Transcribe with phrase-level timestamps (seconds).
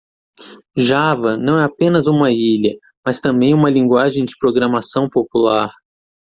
[0.75, 5.71] Java não é apenas uma ilha?, mas também uma linguagem de programação popular.